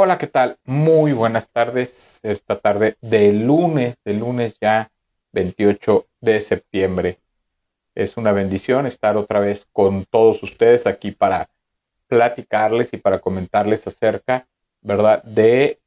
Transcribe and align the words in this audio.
Hola, 0.00 0.16
¿qué 0.16 0.28
tal? 0.28 0.58
Muy 0.64 1.12
buenas 1.12 1.50
tardes. 1.50 2.20
Esta 2.22 2.60
tarde 2.60 2.96
de 3.00 3.32
lunes, 3.32 3.96
de 4.04 4.14
lunes 4.14 4.56
ya 4.60 4.92
28 5.32 6.06
de 6.20 6.38
septiembre. 6.38 7.18
Es 7.96 8.16
una 8.16 8.30
bendición 8.30 8.86
estar 8.86 9.16
otra 9.16 9.40
vez 9.40 9.66
con 9.72 10.04
todos 10.04 10.40
ustedes 10.44 10.86
aquí 10.86 11.10
para 11.10 11.50
platicarles 12.06 12.90
y 12.92 12.98
para 12.98 13.18
comentarles 13.18 13.88
acerca, 13.88 14.46
¿verdad? 14.82 15.20
De 15.24 15.80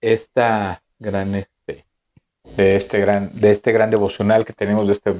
esta 0.00 0.82
gran 0.98 1.34
este, 1.34 1.84
de 2.56 2.76
este 2.76 3.00
gran, 3.00 3.38
de 3.38 3.50
este 3.50 3.70
gran 3.70 3.90
devocional 3.90 4.46
que 4.46 4.54
tenemos, 4.54 4.86
de 4.86 4.94
este 4.94 5.14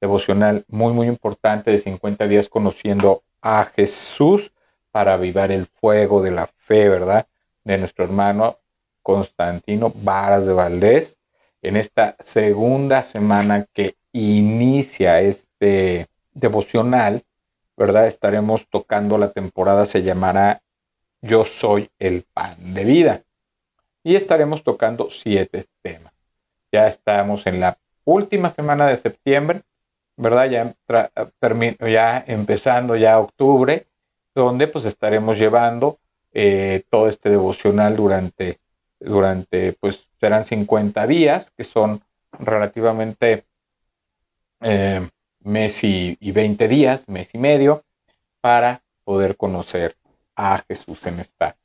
devocional 0.00 0.64
muy, 0.68 0.92
muy 0.92 1.08
importante 1.08 1.72
de 1.72 1.78
50 1.78 2.28
días 2.28 2.48
conociendo 2.48 3.24
a 3.40 3.64
Jesús 3.64 4.52
para 4.92 5.14
avivar 5.14 5.50
el 5.50 5.66
fuego 5.66 6.22
de 6.22 6.30
la 6.30 6.46
fe, 6.46 6.88
¿verdad? 6.88 7.26
De 7.64 7.78
nuestro 7.78 8.04
hermano 8.04 8.58
Constantino 9.02 9.92
Varas 9.94 10.46
de 10.46 10.52
Valdés 10.52 11.16
en 11.62 11.76
esta 11.76 12.16
segunda 12.24 13.04
semana 13.04 13.66
que 13.72 13.96
inicia 14.12 15.20
este 15.20 16.08
devocional, 16.32 17.24
¿verdad? 17.76 18.06
Estaremos 18.06 18.66
tocando 18.68 19.16
la 19.16 19.30
temporada, 19.30 19.86
se 19.86 20.02
llamará 20.02 20.62
Yo 21.20 21.44
soy 21.44 21.90
el 21.98 22.24
pan 22.32 22.74
de 22.74 22.84
vida. 22.84 23.22
Y 24.02 24.16
estaremos 24.16 24.64
tocando 24.64 25.08
siete 25.10 25.64
temas. 25.82 26.12
Ya 26.72 26.88
estamos 26.88 27.46
en 27.46 27.60
la 27.60 27.78
última 28.04 28.50
semana 28.50 28.88
de 28.88 28.96
septiembre, 28.96 29.62
¿verdad? 30.16 30.50
Ya, 30.50 30.74
ya 31.88 32.24
empezando 32.26 32.96
ya 32.96 33.20
octubre, 33.20 33.86
donde 34.34 34.66
pues 34.66 34.84
estaremos 34.84 35.38
llevando 35.38 35.98
eh, 36.32 36.84
todo 36.90 37.08
este 37.08 37.28
devocional 37.30 37.96
durante, 37.96 38.60
durante, 38.98 39.74
pues 39.74 40.08
serán 40.18 40.44
50 40.44 41.06
días, 41.06 41.50
que 41.56 41.64
son 41.64 42.02
relativamente 42.38 43.44
eh, 44.60 45.08
mes 45.40 45.84
y, 45.84 46.16
20 46.20 46.68
días, 46.68 47.08
mes 47.08 47.34
y 47.34 47.38
medio, 47.38 47.84
para 48.40 48.82
poder 49.04 49.36
conocer 49.36 49.96
a 50.34 50.58
Jesús 50.66 51.04
en 51.06 51.20
esta, 51.20 51.56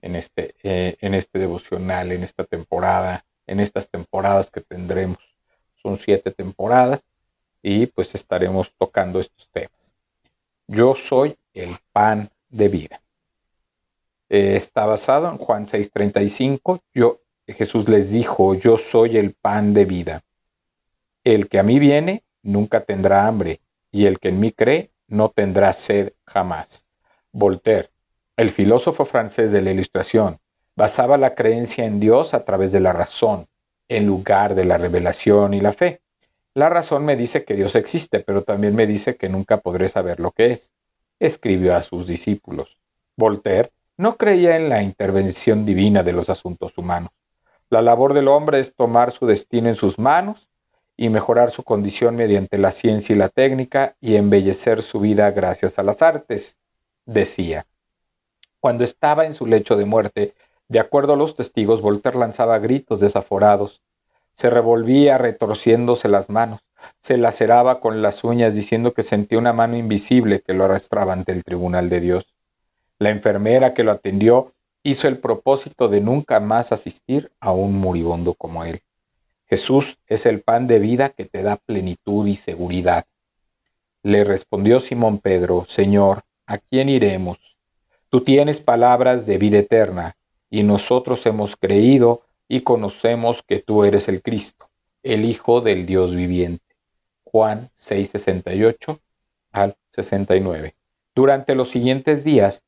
en 0.00 0.16
este, 0.16 0.54
eh, 0.62 0.96
en 1.00 1.14
este 1.14 1.38
devocional, 1.38 2.12
en 2.12 2.24
esta 2.24 2.44
temporada, 2.44 3.24
en 3.46 3.60
estas 3.60 3.88
temporadas 3.88 4.50
que 4.50 4.60
tendremos. 4.60 5.18
Son 5.82 5.98
siete 5.98 6.30
temporadas 6.32 7.02
y 7.62 7.86
pues 7.86 8.14
estaremos 8.14 8.72
tocando 8.76 9.20
estos 9.20 9.48
temas. 9.52 9.92
Yo 10.66 10.94
soy 10.96 11.36
el 11.54 11.76
pan 11.92 12.30
de 12.48 12.68
vida. 12.68 13.00
Eh, 14.28 14.56
está 14.56 14.86
basado 14.86 15.30
en 15.30 15.38
Juan 15.38 15.66
6:35. 15.66 16.80
Yo, 16.94 17.20
Jesús 17.46 17.88
les 17.88 18.10
dijo, 18.10 18.54
yo 18.54 18.78
soy 18.78 19.16
el 19.18 19.34
pan 19.34 19.72
de 19.72 19.84
vida. 19.84 20.22
El 21.22 21.48
que 21.48 21.58
a 21.58 21.62
mí 21.62 21.78
viene 21.78 22.24
nunca 22.42 22.84
tendrá 22.84 23.26
hambre, 23.26 23.60
y 23.90 24.06
el 24.06 24.18
que 24.18 24.28
en 24.28 24.40
mí 24.40 24.52
cree 24.52 24.90
no 25.08 25.30
tendrá 25.30 25.72
sed 25.72 26.12
jamás. 26.24 26.84
Voltaire, 27.32 27.90
el 28.36 28.50
filósofo 28.50 29.04
francés 29.04 29.52
de 29.52 29.62
la 29.62 29.70
Ilustración, 29.70 30.38
basaba 30.74 31.16
la 31.16 31.34
creencia 31.34 31.84
en 31.84 32.00
Dios 32.00 32.34
a 32.34 32.44
través 32.44 32.72
de 32.72 32.80
la 32.80 32.92
razón, 32.92 33.46
en 33.88 34.06
lugar 34.06 34.54
de 34.54 34.64
la 34.64 34.78
revelación 34.78 35.54
y 35.54 35.60
la 35.60 35.72
fe. 35.72 36.00
La 36.54 36.68
razón 36.68 37.04
me 37.04 37.16
dice 37.16 37.44
que 37.44 37.54
Dios 37.54 37.74
existe, 37.74 38.20
pero 38.20 38.42
también 38.42 38.74
me 38.74 38.86
dice 38.86 39.16
que 39.16 39.28
nunca 39.28 39.58
podré 39.58 39.88
saber 39.88 40.20
lo 40.20 40.32
que 40.32 40.46
es, 40.46 40.70
escribió 41.18 41.76
a 41.76 41.82
sus 41.82 42.06
discípulos. 42.06 42.76
Voltaire 43.16 43.70
no 43.96 44.16
creía 44.16 44.56
en 44.56 44.68
la 44.68 44.82
intervención 44.82 45.64
divina 45.64 46.02
de 46.02 46.12
los 46.12 46.28
asuntos 46.28 46.76
humanos. 46.76 47.10
La 47.70 47.82
labor 47.82 48.14
del 48.14 48.28
hombre 48.28 48.60
es 48.60 48.74
tomar 48.74 49.10
su 49.10 49.26
destino 49.26 49.68
en 49.68 49.76
sus 49.76 49.98
manos 49.98 50.48
y 50.96 51.08
mejorar 51.08 51.50
su 51.50 51.62
condición 51.62 52.14
mediante 52.14 52.58
la 52.58 52.70
ciencia 52.70 53.14
y 53.14 53.18
la 53.18 53.28
técnica 53.28 53.96
y 54.00 54.16
embellecer 54.16 54.82
su 54.82 55.00
vida 55.00 55.30
gracias 55.30 55.78
a 55.78 55.82
las 55.82 56.02
artes, 56.02 56.56
decía. 57.06 57.66
Cuando 58.60 58.84
estaba 58.84 59.26
en 59.26 59.34
su 59.34 59.46
lecho 59.46 59.76
de 59.76 59.84
muerte, 59.84 60.34
de 60.68 60.78
acuerdo 60.78 61.14
a 61.14 61.16
los 61.16 61.36
testigos, 61.36 61.80
Voltaire 61.80 62.18
lanzaba 62.18 62.58
gritos 62.58 63.00
desaforados, 63.00 63.82
se 64.34 64.50
revolvía 64.50 65.16
retorciéndose 65.18 66.08
las 66.08 66.28
manos, 66.28 66.60
se 67.00 67.16
laceraba 67.16 67.80
con 67.80 68.02
las 68.02 68.24
uñas 68.24 68.54
diciendo 68.54 68.92
que 68.92 69.02
sentía 69.02 69.38
una 69.38 69.52
mano 69.52 69.76
invisible 69.76 70.40
que 70.40 70.54
lo 70.54 70.64
arrastraba 70.64 71.12
ante 71.12 71.32
el 71.32 71.44
tribunal 71.44 71.88
de 71.88 72.00
Dios. 72.00 72.35
La 72.98 73.10
enfermera 73.10 73.74
que 73.74 73.84
lo 73.84 73.92
atendió 73.92 74.54
hizo 74.82 75.08
el 75.08 75.18
propósito 75.18 75.88
de 75.88 76.00
nunca 76.00 76.40
más 76.40 76.72
asistir 76.72 77.30
a 77.40 77.52
un 77.52 77.78
moribundo 77.78 78.34
como 78.34 78.64
él. 78.64 78.80
Jesús 79.46 79.98
es 80.06 80.26
el 80.26 80.42
pan 80.42 80.66
de 80.66 80.78
vida 80.78 81.10
que 81.10 81.24
te 81.24 81.42
da 81.42 81.56
plenitud 81.56 82.26
y 82.26 82.36
seguridad. 82.36 83.04
Le 84.02 84.24
respondió 84.24 84.80
Simón 84.80 85.18
Pedro, 85.18 85.66
Señor, 85.68 86.22
¿a 86.46 86.58
quién 86.58 86.88
iremos? 86.88 87.38
Tú 88.08 88.22
tienes 88.22 88.60
palabras 88.60 89.26
de 89.26 89.38
vida 89.38 89.58
eterna, 89.58 90.16
y 90.48 90.62
nosotros 90.62 91.26
hemos 91.26 91.56
creído 91.56 92.22
y 92.48 92.60
conocemos 92.60 93.42
que 93.46 93.58
tú 93.58 93.84
eres 93.84 94.08
el 94.08 94.22
Cristo, 94.22 94.68
el 95.02 95.24
Hijo 95.24 95.60
del 95.60 95.86
Dios 95.86 96.14
viviente. 96.14 96.64
Juan 97.24 97.70
6:68 97.74 99.00
al 99.52 99.76
69. 99.90 100.74
Durante 101.14 101.54
los 101.54 101.70
siguientes 101.70 102.24
días, 102.24 102.62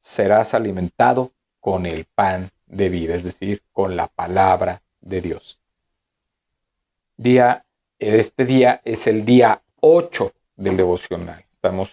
serás 0.00 0.54
alimentado 0.54 1.32
con 1.60 1.86
el 1.86 2.06
pan 2.06 2.50
de 2.66 2.88
vida, 2.88 3.14
es 3.14 3.24
decir, 3.24 3.62
con 3.72 3.96
la 3.96 4.08
palabra 4.08 4.82
de 5.00 5.20
Dios. 5.20 5.60
Día, 7.16 7.64
este 7.98 8.44
día 8.44 8.80
es 8.84 9.06
el 9.06 9.24
día 9.24 9.62
8 9.80 10.32
del 10.56 10.76
devocional. 10.76 11.44
Estamos, 11.52 11.90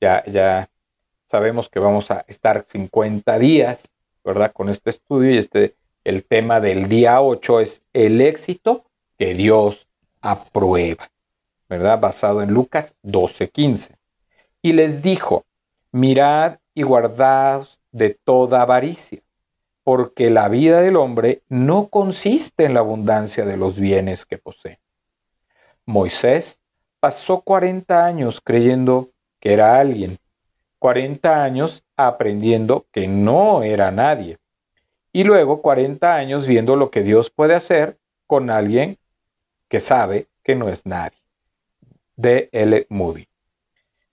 ya, 0.00 0.24
ya 0.26 0.68
sabemos 1.26 1.68
que 1.68 1.78
vamos 1.78 2.10
a 2.10 2.24
estar 2.28 2.66
50 2.68 3.38
días, 3.38 3.82
¿verdad? 4.24 4.52
Con 4.52 4.68
este 4.68 4.90
estudio 4.90 5.30
y 5.30 5.38
este, 5.38 5.74
el 6.04 6.24
tema 6.24 6.60
del 6.60 6.88
día 6.88 7.20
8 7.20 7.60
es 7.60 7.82
el 7.92 8.20
éxito 8.20 8.84
que 9.18 9.34
Dios 9.34 9.86
aprueba, 10.20 11.10
¿verdad? 11.68 12.00
Basado 12.00 12.42
en 12.42 12.52
Lucas 12.52 12.94
12:15. 13.02 13.96
Y 14.60 14.72
les 14.72 15.02
dijo, 15.02 15.44
mirad 15.92 16.58
y 16.78 16.84
guardaos 16.84 17.80
de 17.90 18.10
toda 18.10 18.62
avaricia, 18.62 19.20
porque 19.82 20.30
la 20.30 20.48
vida 20.48 20.80
del 20.80 20.94
hombre 20.94 21.42
no 21.48 21.88
consiste 21.88 22.66
en 22.66 22.74
la 22.74 22.80
abundancia 22.80 23.44
de 23.44 23.56
los 23.56 23.80
bienes 23.80 24.24
que 24.24 24.38
posee. 24.38 24.78
Moisés 25.86 26.56
pasó 27.00 27.40
40 27.40 28.04
años 28.04 28.40
creyendo 28.40 29.10
que 29.40 29.54
era 29.54 29.80
alguien, 29.80 30.18
40 30.78 31.42
años 31.42 31.82
aprendiendo 31.96 32.86
que 32.92 33.08
no 33.08 33.64
era 33.64 33.90
nadie, 33.90 34.38
y 35.12 35.24
luego 35.24 35.62
40 35.62 36.14
años 36.14 36.46
viendo 36.46 36.76
lo 36.76 36.92
que 36.92 37.02
Dios 37.02 37.28
puede 37.28 37.56
hacer 37.56 37.98
con 38.28 38.50
alguien 38.50 38.98
que 39.66 39.80
sabe 39.80 40.28
que 40.44 40.54
no 40.54 40.68
es 40.68 40.86
nadie. 40.86 41.18
D. 42.14 42.48
L. 42.52 42.86
Moody. 42.88 43.27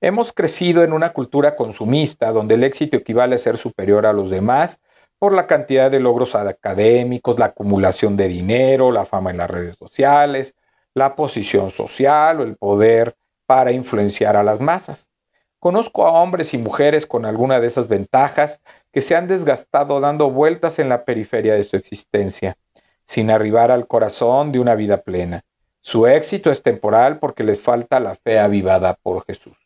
Hemos 0.01 0.33
crecido 0.33 0.83
en 0.83 0.93
una 0.93 1.13
cultura 1.13 1.55
consumista 1.55 2.31
donde 2.31 2.55
el 2.55 2.63
éxito 2.63 2.97
equivale 2.97 3.35
a 3.35 3.39
ser 3.39 3.57
superior 3.57 4.05
a 4.05 4.13
los 4.13 4.29
demás 4.29 4.79
por 5.17 5.33
la 5.33 5.47
cantidad 5.47 5.89
de 5.89 6.01
logros 6.01 6.35
académicos, 6.35 7.39
la 7.39 7.45
acumulación 7.45 8.17
de 8.17 8.27
dinero, 8.27 8.91
la 8.91 9.05
fama 9.05 9.31
en 9.31 9.37
las 9.37 9.49
redes 9.49 9.77
sociales, 9.77 10.53
la 10.93 11.15
posición 11.15 11.71
social 11.71 12.41
o 12.41 12.43
el 12.43 12.57
poder 12.57 13.15
para 13.45 13.71
influenciar 13.71 14.35
a 14.35 14.43
las 14.43 14.59
masas. 14.59 15.07
Conozco 15.59 16.05
a 16.05 16.11
hombres 16.21 16.53
y 16.53 16.57
mujeres 16.57 17.05
con 17.05 17.25
alguna 17.25 17.59
de 17.59 17.67
esas 17.67 17.87
ventajas 17.87 18.61
que 18.91 19.01
se 19.01 19.15
han 19.15 19.27
desgastado 19.27 19.99
dando 20.01 20.29
vueltas 20.29 20.77
en 20.77 20.89
la 20.89 21.05
periferia 21.05 21.55
de 21.55 21.63
su 21.63 21.77
existencia, 21.77 22.57
sin 23.05 23.31
arribar 23.31 23.71
al 23.71 23.87
corazón 23.87 24.51
de 24.51 24.59
una 24.59 24.75
vida 24.75 25.01
plena. 25.01 25.43
Su 25.81 26.05
éxito 26.05 26.51
es 26.51 26.61
temporal 26.61 27.19
porque 27.19 27.43
les 27.43 27.61
falta 27.61 27.99
la 27.99 28.15
fe 28.15 28.39
avivada 28.39 28.97
por 29.01 29.25
Jesús. 29.25 29.64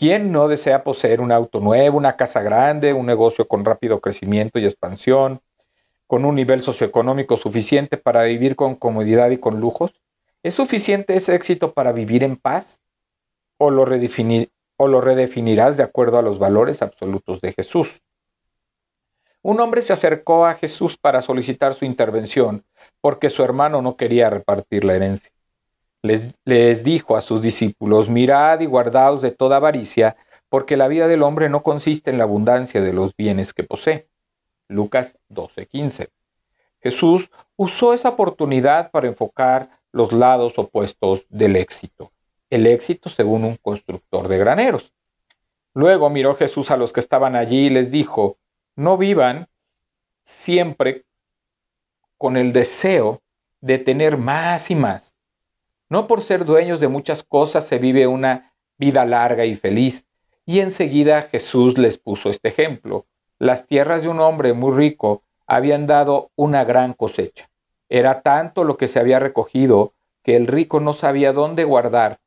¿Quién 0.00 0.32
no 0.32 0.48
desea 0.48 0.82
poseer 0.82 1.20
un 1.20 1.30
auto 1.30 1.60
nuevo, 1.60 1.98
una 1.98 2.16
casa 2.16 2.40
grande, 2.40 2.94
un 2.94 3.04
negocio 3.04 3.46
con 3.46 3.66
rápido 3.66 4.00
crecimiento 4.00 4.58
y 4.58 4.64
expansión, 4.64 5.42
con 6.06 6.24
un 6.24 6.36
nivel 6.36 6.62
socioeconómico 6.62 7.36
suficiente 7.36 7.98
para 7.98 8.22
vivir 8.22 8.56
con 8.56 8.76
comodidad 8.76 9.28
y 9.28 9.36
con 9.36 9.60
lujos? 9.60 9.92
¿Es 10.42 10.54
suficiente 10.54 11.14
ese 11.16 11.34
éxito 11.34 11.74
para 11.74 11.92
vivir 11.92 12.24
en 12.24 12.36
paz? 12.36 12.80
¿O 13.58 13.70
lo, 13.70 13.82
o 13.82 14.88
lo 14.88 15.00
redefinirás 15.02 15.76
de 15.76 15.82
acuerdo 15.82 16.18
a 16.18 16.22
los 16.22 16.38
valores 16.38 16.80
absolutos 16.80 17.42
de 17.42 17.52
Jesús? 17.52 18.00
Un 19.42 19.60
hombre 19.60 19.82
se 19.82 19.92
acercó 19.92 20.46
a 20.46 20.54
Jesús 20.54 20.96
para 20.96 21.20
solicitar 21.20 21.74
su 21.74 21.84
intervención 21.84 22.64
porque 23.02 23.28
su 23.28 23.44
hermano 23.44 23.82
no 23.82 23.98
quería 23.98 24.30
repartir 24.30 24.82
la 24.82 24.96
herencia 24.96 25.30
les, 26.02 26.84
dijo 26.84 27.16
a 27.16 27.20
sus 27.20 27.42
discípulos, 27.42 28.08
mirad 28.08 28.60
y 28.60 28.66
guardaos 28.66 29.22
de 29.22 29.30
toda 29.30 29.56
avaricia, 29.56 30.16
porque 30.48 30.76
la 30.76 30.88
vida 30.88 31.08
del 31.08 31.22
hombre 31.22 31.48
no 31.48 31.62
consiste 31.62 32.10
en 32.10 32.18
la 32.18 32.24
abundancia 32.24 32.80
de 32.80 32.92
los 32.92 33.14
bienes 33.16 33.52
que 33.52 33.64
posee. 33.64 34.08
Lucas 34.68 35.18
12:15. 35.28 36.08
Jesús 36.80 37.30
usó 37.56 37.92
esa 37.92 38.10
oportunidad 38.10 38.90
para 38.90 39.08
enfocar 39.08 39.70
los 39.92 40.12
lados 40.12 40.58
opuestos 40.58 41.26
del 41.28 41.56
éxito. 41.56 42.12
El 42.48 42.66
éxito 42.66 43.10
según 43.10 43.44
un 43.44 43.56
constructor 43.56 44.28
de 44.28 44.38
graneros. 44.38 44.92
Luego 45.74 46.10
miró 46.10 46.34
Jesús 46.34 46.70
a 46.70 46.76
los 46.76 46.92
que 46.92 47.00
estaban 47.00 47.36
allí 47.36 47.66
y 47.66 47.70
les 47.70 47.90
dijo, 47.90 48.38
no 48.76 48.96
vivan 48.96 49.48
siempre 50.24 51.04
con 52.16 52.36
el 52.36 52.52
deseo 52.52 53.22
de 53.60 53.78
tener 53.78 54.16
más 54.16 54.70
y 54.70 54.74
más. 54.74 55.09
No 55.90 56.06
por 56.06 56.22
ser 56.22 56.44
dueños 56.44 56.78
de 56.78 56.88
muchas 56.88 57.24
cosas 57.24 57.66
se 57.66 57.78
vive 57.78 58.06
una 58.06 58.54
vida 58.78 59.04
larga 59.04 59.44
y 59.44 59.56
feliz. 59.56 60.06
Y 60.46 60.60
enseguida 60.60 61.22
Jesús 61.22 61.76
les 61.78 61.98
puso 61.98 62.30
este 62.30 62.48
ejemplo. 62.48 63.06
Las 63.38 63.66
tierras 63.66 64.04
de 64.04 64.08
un 64.08 64.20
hombre 64.20 64.52
muy 64.52 64.72
rico 64.76 65.24
habían 65.48 65.86
dado 65.86 66.30
una 66.36 66.64
gran 66.64 66.94
cosecha. 66.94 67.50
Era 67.88 68.22
tanto 68.22 68.62
lo 68.62 68.76
que 68.76 68.86
se 68.86 69.00
había 69.00 69.18
recogido 69.18 69.94
que 70.22 70.36
el 70.36 70.46
rico 70.46 70.78
no 70.78 70.92
sabía 70.92 71.32
dónde 71.32 71.64
guardar 71.64 72.20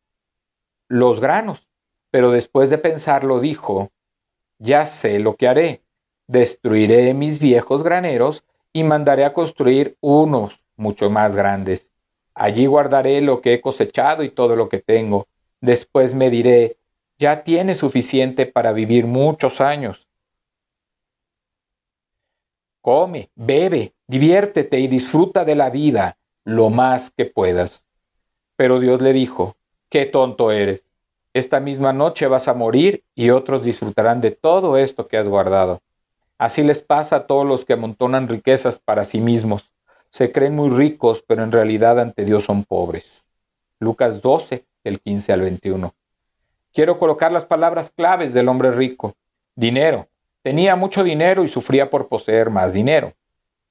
los 0.90 1.22
granos. 1.22 1.66
Pero 2.12 2.32
después 2.32 2.70
de 2.70 2.78
pensarlo 2.78 3.40
dijo, 3.40 3.92
ya 4.60 4.86
sé 4.86 5.20
lo 5.20 5.36
que 5.38 5.48
haré. 5.48 5.84
Destruiré 6.28 7.14
mis 7.14 7.40
viejos 7.40 7.82
graneros 7.82 8.44
y 8.74 8.84
mandaré 8.84 9.24
a 9.24 9.34
construir 9.34 9.98
unos 10.02 10.60
mucho 10.76 11.10
más 11.10 11.34
grandes. 11.34 11.93
Allí 12.36 12.66
guardaré 12.66 13.22
lo 13.22 13.42
que 13.42 13.54
he 13.54 13.62
cosechado 13.62 14.24
y 14.24 14.30
todo 14.30 14.56
lo 14.56 14.70
que 14.70 14.80
tengo. 14.80 15.28
Después 15.62 16.14
me 16.14 16.30
diré, 16.30 16.78
ya 17.20 17.44
tienes 17.44 17.78
suficiente 17.78 18.46
para 18.46 18.74
vivir 18.74 19.06
muchos 19.06 19.62
años. 19.62 20.08
Come, 22.82 23.30
bebe, 23.36 23.94
diviértete 24.08 24.80
y 24.80 24.88
disfruta 24.88 25.46
de 25.46 25.56
la 25.56 25.70
vida 25.70 26.18
lo 26.44 26.70
más 26.70 27.12
que 27.12 27.26
puedas. 27.26 27.84
Pero 28.56 28.80
Dios 28.80 29.02
le 29.02 29.14
dijo, 29.14 29.56
qué 29.90 30.06
tonto 30.06 30.52
eres. 30.52 30.84
Esta 31.34 31.60
misma 31.60 31.94
noche 31.94 32.28
vas 32.28 32.48
a 32.48 32.54
morir 32.54 33.04
y 33.16 33.30
otros 33.30 33.64
disfrutarán 33.64 34.22
de 34.22 34.32
todo 34.32 34.78
esto 34.78 35.08
que 35.08 35.18
has 35.18 35.28
guardado. 35.28 35.82
Así 36.38 36.62
les 36.62 36.82
pasa 36.82 37.16
a 37.16 37.28
todos 37.28 37.46
los 37.46 37.64
que 37.64 37.74
amontonan 37.74 38.28
riquezas 38.28 38.80
para 38.80 39.06
sí 39.06 39.22
mismos. 39.22 39.72
Se 40.14 40.32
creen 40.32 40.56
muy 40.56 40.70
ricos, 40.70 41.24
pero 41.26 41.44
en 41.44 41.52
realidad 41.52 42.00
ante 42.00 42.24
Dios 42.24 42.44
son 42.44 42.66
pobres. 42.66 43.26
Lucas 43.80 44.22
12, 44.22 44.64
el 44.84 45.00
15 45.00 45.34
al 45.34 45.42
21. 45.42 45.92
Quiero 46.72 47.00
colocar 47.00 47.32
las 47.32 47.46
palabras 47.46 47.90
claves 47.90 48.32
del 48.32 48.48
hombre 48.48 48.70
rico. 48.70 49.16
Dinero. 49.56 50.08
Tenía 50.44 50.76
mucho 50.76 51.04
dinero 51.04 51.44
y 51.44 51.48
sufría 51.48 51.90
por 51.90 52.10
poseer 52.10 52.52
más 52.52 52.74
dinero. 52.74 53.14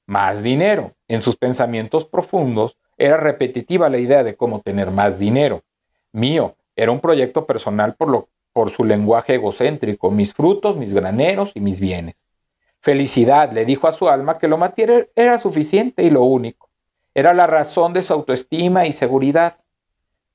Más 0.06 0.42
dinero. 0.42 0.96
En 1.06 1.22
sus 1.22 1.36
pensamientos 1.36 2.06
profundos 2.06 2.76
era 2.98 3.18
repetitiva 3.18 3.88
la 3.88 3.98
idea 3.98 4.24
de 4.24 4.34
cómo 4.34 4.62
tener 4.62 4.90
más 4.90 5.20
dinero. 5.20 5.62
Mío. 6.10 6.56
Era 6.74 6.90
un 6.90 6.98
proyecto 6.98 7.46
personal 7.46 7.94
por, 7.94 8.08
lo, 8.08 8.28
por 8.52 8.72
su 8.72 8.84
lenguaje 8.84 9.34
egocéntrico, 9.34 10.10
mis 10.10 10.34
frutos, 10.34 10.76
mis 10.76 10.92
graneros 10.92 11.52
y 11.54 11.60
mis 11.60 11.78
bienes. 11.78 12.16
Felicidad 12.82 13.52
le 13.52 13.64
dijo 13.64 13.86
a 13.86 13.92
su 13.92 14.08
alma 14.08 14.38
que 14.38 14.48
lo 14.48 14.58
material 14.58 15.08
era 15.14 15.38
suficiente 15.38 16.02
y 16.02 16.10
lo 16.10 16.24
único. 16.24 16.68
Era 17.14 17.32
la 17.32 17.46
razón 17.46 17.92
de 17.92 18.02
su 18.02 18.12
autoestima 18.12 18.86
y 18.86 18.92
seguridad. 18.92 19.58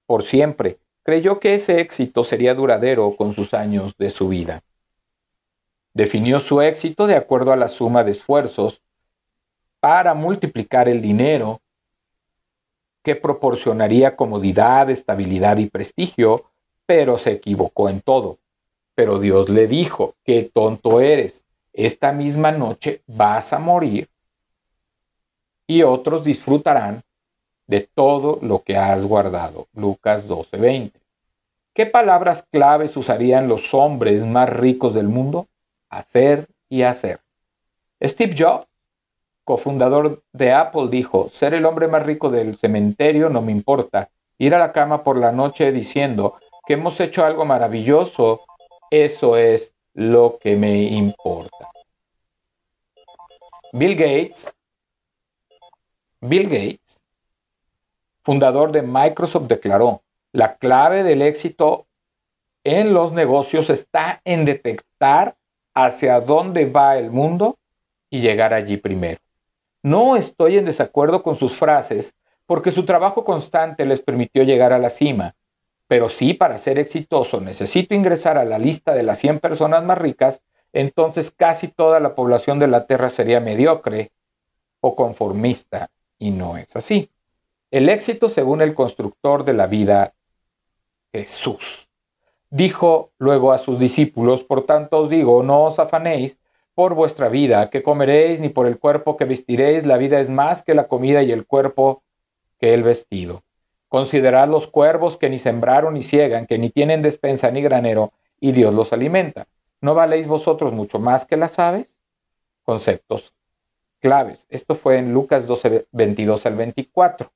Por 0.05 0.23
siempre, 0.23 0.77
creyó 1.03 1.41
que 1.41 1.55
ese 1.55 1.81
éxito 1.81 2.23
sería 2.23 2.55
duradero 2.55 3.17
con 3.17 3.33
sus 3.33 3.53
años 3.53 3.95
de 3.97 4.09
su 4.11 4.29
vida. 4.29 4.63
Definió 5.94 6.39
su 6.39 6.61
éxito 6.61 7.05
de 7.05 7.15
acuerdo 7.15 7.51
a 7.51 7.57
la 7.57 7.67
suma 7.67 8.05
de 8.05 8.11
esfuerzos 8.11 8.81
para 9.81 10.13
multiplicar 10.13 10.88
el 10.88 11.01
dinero 11.01 11.59
que 13.03 13.15
proporcionaría 13.15 14.15
comodidad, 14.15 14.89
estabilidad 14.89 15.57
y 15.57 15.69
prestigio, 15.69 16.45
pero 16.85 17.17
se 17.17 17.31
equivocó 17.31 17.89
en 17.89 17.99
todo. 17.99 18.38
Pero 18.95 19.19
Dios 19.19 19.49
le 19.49 19.67
dijo, 19.67 20.15
qué 20.23 20.49
tonto 20.53 21.01
eres, 21.01 21.44
esta 21.77 22.12
misma 22.12 22.51
noche 22.51 23.03
vas 23.06 23.53
a 23.53 23.59
morir 23.59 24.09
y 25.68 25.83
otros 25.83 26.24
disfrutarán 26.24 27.03
de 27.68 27.88
todo 27.94 28.39
lo 28.41 28.63
que 28.63 28.75
has 28.75 29.06
guardado. 29.06 29.68
Lucas 29.74 30.27
12:20. 30.27 31.00
¿Qué 31.75 31.85
palabras 31.85 32.44
claves 32.51 32.97
usarían 32.97 33.47
los 33.47 33.75
hombres 33.75 34.25
más 34.25 34.50
ricos 34.50 34.95
del 34.95 35.07
mundo? 35.07 35.47
Hacer 35.89 36.47
y 36.68 36.81
hacer. 36.81 37.19
Steve 38.01 38.35
Jobs, 38.35 38.65
cofundador 39.44 40.23
de 40.33 40.53
Apple, 40.53 40.88
dijo, 40.89 41.30
ser 41.30 41.53
el 41.53 41.65
hombre 41.65 41.88
más 41.88 42.03
rico 42.03 42.31
del 42.31 42.57
cementerio 42.57 43.30
no 43.30 43.44
me 43.44 43.51
importa. 43.51 44.09
Ir 44.39 44.56
a 44.56 44.59
la 44.59 44.71
cama 44.71 45.03
por 45.03 45.18
la 45.18 45.31
noche 45.31 45.71
diciendo 45.71 46.39
que 46.65 46.73
hemos 46.73 47.00
hecho 47.00 47.23
algo 47.23 47.45
maravilloso, 47.45 48.41
eso 48.89 49.38
es 49.38 49.76
lo 49.97 50.38
que 50.39 50.55
me 50.55 50.83
importa. 50.83 51.65
Bill 53.73 53.95
Gates, 53.95 54.53
Bill 56.21 56.44
Gates, 56.44 56.99
fundador 58.21 58.71
de 58.71 58.83
Microsoft, 58.83 59.47
declaró, 59.47 60.03
la 60.33 60.57
clave 60.57 61.01
del 61.01 61.23
éxito 61.23 61.88
en 62.63 62.94
los 62.94 63.11
negocios 63.11 63.71
está 63.71 64.21
en 64.23 64.45
detectar 64.45 65.35
hacia 65.73 66.21
dónde 66.21 66.69
va 66.69 66.99
el 66.99 67.09
mundo 67.09 67.57
y 68.11 68.21
llegar 68.21 68.53
allí 68.53 68.77
primero. 68.77 69.19
No 69.81 70.15
estoy 70.15 70.59
en 70.59 70.65
desacuerdo 70.65 71.23
con 71.23 71.39
sus 71.39 71.55
frases 71.55 72.13
porque 72.45 72.69
su 72.69 72.85
trabajo 72.85 73.25
constante 73.25 73.83
les 73.83 74.01
permitió 74.01 74.44
llegar 74.44 74.73
a 74.73 74.79
la 74.79 74.91
cima, 74.91 75.33
pero 75.88 76.10
sí, 76.10 76.34
para 76.34 76.57
ser 76.57 76.80
exitoso 76.80 77.39
necesito 77.39 77.95
ingresar 77.95 78.38
a 78.38 78.45
la 78.45 78.60
lista 78.60 78.94
de 78.94 79.04
las 79.04 79.19
100 79.19 79.39
personas 79.39 79.84
más 79.84 79.98
ricas, 79.98 80.42
entonces 80.74 81.31
casi 81.31 81.69
toda 81.69 82.00
la 82.00 82.13
población 82.13 82.60
de 82.60 82.68
la 82.68 82.86
Tierra 82.86 83.10
sería 83.10 83.39
mediocre 83.39 84.12
o 84.81 84.95
conformista, 84.95 85.89
y 86.19 86.31
no 86.31 86.57
es 86.57 86.75
así. 86.75 87.10
El 87.72 87.89
éxito 87.89 88.30
según 88.30 88.62
el 88.62 88.74
constructor 88.74 89.44
de 89.44 89.54
la 89.54 89.68
vida, 89.68 90.13
Jesús. 91.12 91.90
Dijo 92.50 93.12
luego 93.18 93.51
a 93.51 93.57
sus 93.57 93.80
discípulos, 93.80 94.44
por 94.44 94.66
tanto 94.66 95.00
os 95.00 95.10
digo, 95.10 95.44
no 95.44 95.66
os 95.66 95.80
afanéis 95.80 96.40
por 96.75 96.94
vuestra 96.94 97.28
vida, 97.28 97.69
que 97.69 97.83
comeréis, 97.83 98.40
ni 98.40 98.50
por 98.50 98.68
el 98.68 98.78
cuerpo 98.78 99.18
que 99.18 99.25
vestiréis, 99.25 99.85
la 99.85 99.97
vida 99.97 100.19
es 100.19 100.30
más 100.30 100.64
que 100.64 100.76
la 100.76 100.88
comida 100.88 101.23
y 101.23 101.31
el 101.31 101.45
cuerpo 101.45 102.04
que 102.59 102.73
el 102.73 102.83
vestido. 102.83 103.44
Considerad 103.87 104.49
los 104.49 104.67
cuervos 104.67 105.17
que 105.17 105.29
ni 105.29 105.39
sembraron 105.39 105.94
ni 105.94 106.03
ciegan, 106.03 106.45
que 106.45 106.57
ni 106.57 106.69
tienen 106.69 107.01
despensa 107.01 107.51
ni 107.51 107.61
granero, 107.61 108.11
y 108.39 108.51
Dios 108.51 108.73
los 108.73 108.94
alimenta. 108.94 109.47
¿No 109.79 109.95
valéis 109.95 110.27
vosotros 110.27 110.73
mucho 110.73 110.99
más 110.99 111.25
que 111.25 111.37
las 111.37 111.57
aves? 111.59 111.95
Conceptos 112.63 113.33
claves. 113.99 114.45
Esto 114.49 114.75
fue 114.75 114.97
en 114.97 115.13
Lucas 115.13 115.47
12, 115.47 115.87
22 115.91 116.45
al 116.45 116.56
24. 116.56 117.31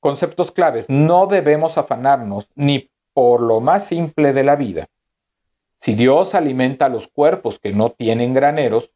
Conceptos 0.00 0.50
claves. 0.50 0.88
No 0.88 1.26
debemos 1.26 1.78
afanarnos 1.78 2.48
ni 2.54 2.90
por 3.12 3.40
lo 3.40 3.60
más 3.60 3.86
simple 3.86 4.32
de 4.32 4.44
la 4.44 4.56
vida. 4.56 4.88
Si 5.76 5.94
Dios 5.94 6.34
alimenta 6.34 6.86
a 6.86 6.90
los 6.90 7.08
cuerpos 7.08 7.58
que 7.58 7.72
no 7.72 7.90
tienen 7.90 8.34
graneros, 8.34 8.90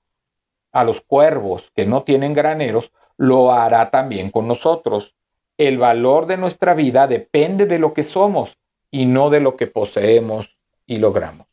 a 0.73 0.85
los 0.85 1.01
cuervos 1.01 1.71
que 1.75 1.87
no 1.87 2.03
tienen 2.03 2.35
graneros, 2.35 2.93
lo 3.17 3.53
hará 3.53 3.91
también 3.91 4.31
con 4.31 4.49
nosotros 4.49 5.15
el 5.57 5.79
valor 5.79 6.27
de 6.27 6.37
nuestra 6.37 6.75
vida 6.75 7.07
depende 7.07 7.67
de 7.67 7.79
lo 7.79 7.95
que 7.95 8.05
somos 8.05 8.57
y 8.91 9.07
no 9.07 9.31
de 9.31 9.41
lo 9.41 9.57
que 9.57 9.67
poseemos 9.67 10.57
y 10.87 10.99
logramos. 10.99 11.47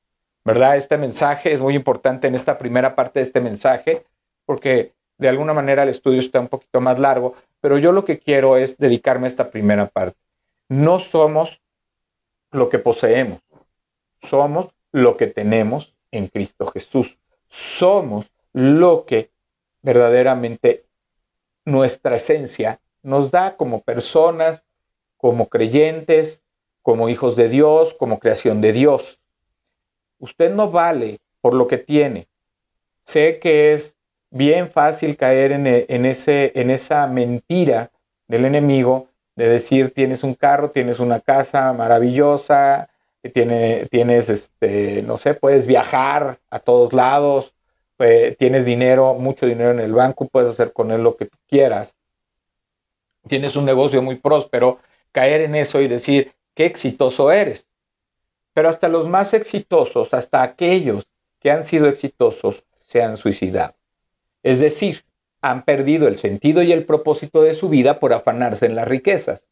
¿Verdad? 0.43 0.75
Este 0.77 0.97
mensaje 0.97 1.53
es 1.53 1.59
muy 1.59 1.75
importante 1.75 2.27
en 2.27 2.35
esta 2.35 2.57
primera 2.57 2.95
parte 2.95 3.19
de 3.19 3.23
este 3.23 3.41
mensaje 3.41 4.05
porque 4.45 4.93
de 5.17 5.29
alguna 5.29 5.53
manera 5.53 5.83
el 5.83 5.89
estudio 5.89 6.19
está 6.19 6.39
un 6.39 6.47
poquito 6.47 6.81
más 6.81 6.99
largo, 6.99 7.35
pero 7.59 7.77
yo 7.77 7.91
lo 7.91 8.05
que 8.05 8.17
quiero 8.17 8.57
es 8.57 8.77
dedicarme 8.77 9.27
a 9.27 9.29
esta 9.29 9.51
primera 9.51 9.87
parte. 9.87 10.17
No 10.67 10.99
somos 10.99 11.61
lo 12.51 12.69
que 12.69 12.79
poseemos, 12.79 13.39
somos 14.23 14.69
lo 14.91 15.17
que 15.17 15.27
tenemos 15.27 15.93
en 16.11 16.27
Cristo 16.27 16.67
Jesús. 16.67 17.17
Somos 17.47 18.31
lo 18.53 19.05
que 19.05 19.31
verdaderamente 19.81 20.85
nuestra 21.65 22.17
esencia 22.17 22.79
nos 23.03 23.31
da 23.31 23.55
como 23.57 23.81
personas, 23.81 24.63
como 25.17 25.47
creyentes, 25.47 26.41
como 26.81 27.09
hijos 27.09 27.35
de 27.35 27.49
Dios, 27.49 27.95
como 27.99 28.19
creación 28.19 28.61
de 28.61 28.73
Dios. 28.73 29.19
Usted 30.19 30.53
no 30.53 30.71
vale 30.71 31.19
por 31.41 31.53
lo 31.53 31.67
que 31.67 31.77
tiene. 31.77 32.27
Sé 33.03 33.39
que 33.39 33.73
es 33.73 33.95
bien 34.29 34.69
fácil 34.69 35.17
caer 35.17 35.51
en, 35.51 35.67
e, 35.67 35.85
ese, 35.87 36.51
en 36.55 36.69
esa 36.69 37.05
mentira 37.07 37.91
del 38.27 38.45
enemigo 38.45 39.07
de 39.35 39.49
decir 39.49 39.93
tienes 39.93 40.23
un 40.23 40.33
carro, 40.33 40.71
tienes 40.71 40.99
una 40.99 41.19
casa 41.19 41.73
maravillosa, 41.73 42.89
tiene, 43.33 43.87
tienes, 43.91 44.29
este, 44.29 45.03
no 45.03 45.17
sé, 45.17 45.33
puedes 45.33 45.67
viajar 45.67 46.39
a 46.49 46.59
todos 46.59 46.93
lados, 46.93 47.53
eh, 47.99 48.35
tienes 48.37 48.65
dinero, 48.65 49.13
mucho 49.13 49.45
dinero 49.45 49.71
en 49.71 49.79
el 49.79 49.93
banco, 49.93 50.27
puedes 50.27 50.51
hacer 50.51 50.73
con 50.73 50.91
él 50.91 51.03
lo 51.03 51.15
que 51.15 51.25
tú 51.25 51.37
quieras. 51.47 51.95
Tienes 53.27 53.55
un 53.55 53.65
negocio 53.65 54.01
muy 54.01 54.15
próspero, 54.15 54.79
caer 55.11 55.41
en 55.41 55.55
eso 55.55 55.81
y 55.81 55.87
decir, 55.87 56.33
qué 56.55 56.65
exitoso 56.65 57.31
eres. 57.31 57.65
Pero 58.53 58.69
hasta 58.69 58.87
los 58.87 59.07
más 59.07 59.33
exitosos, 59.33 60.13
hasta 60.13 60.43
aquellos 60.43 61.05
que 61.39 61.51
han 61.51 61.63
sido 61.63 61.87
exitosos, 61.87 62.63
se 62.81 63.01
han 63.01 63.17
suicidado. 63.17 63.75
Es 64.43 64.59
decir, 64.59 65.05
han 65.41 65.63
perdido 65.63 66.07
el 66.07 66.17
sentido 66.17 66.61
y 66.61 66.71
el 66.71 66.85
propósito 66.85 67.41
de 67.41 67.53
su 67.53 67.69
vida 67.69 67.99
por 67.99 68.13
afanarse 68.13 68.65
en 68.65 68.75
las 68.75 68.87
riquezas. 68.87 69.47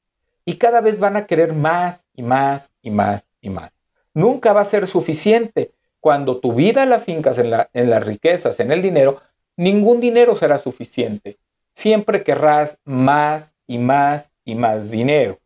Y 0.45 0.55
cada 0.57 0.81
vez 0.81 0.99
van 0.99 1.15
a 1.15 1.25
querer 1.25 1.53
más 1.53 2.05
y 2.13 2.23
más 2.23 2.71
y 2.81 2.91
más 2.91 3.27
y 3.41 3.49
más. 3.49 3.71
Nunca 4.13 4.53
va 4.53 4.61
a 4.61 4.65
ser 4.65 4.87
suficiente. 4.87 5.71
Cuando 5.99 6.39
tu 6.39 6.53
vida 6.53 6.85
la 6.85 6.99
fincas 6.99 7.37
en, 7.37 7.53
en 7.73 7.89
las 7.89 8.05
riquezas, 8.05 8.59
en 8.59 8.71
el 8.71 8.81
dinero, 8.81 9.21
ningún 9.57 9.99
dinero 9.99 10.35
será 10.35 10.57
suficiente. 10.57 11.37
Siempre 11.73 12.23
querrás 12.23 12.77
más 12.83 13.53
y 13.69 13.77
más 13.77 14.33
y 14.43 14.55
más 14.55 14.89
dinero. 14.89 15.39